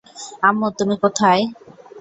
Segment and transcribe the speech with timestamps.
[0.47, 1.41] আম্মু, তুমি কোথায়?